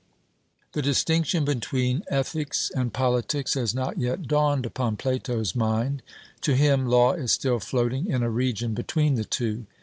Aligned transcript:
The 0.71 0.81
distinction 0.81 1.45
between 1.45 2.03
ethics 2.09 2.71
and 2.75 2.91
politics 2.91 3.53
has 3.53 3.75
not 3.75 3.99
yet 3.99 4.27
dawned 4.27 4.65
upon 4.65 4.97
Plato's 4.97 5.55
mind. 5.55 6.01
To 6.41 6.55
him, 6.55 6.87
law 6.87 7.13
is 7.13 7.31
still 7.31 7.59
floating 7.59 8.07
in 8.07 8.23
a 8.23 8.29
region 8.31 8.73
between 8.73 9.13
the 9.13 9.25
two. 9.25 9.67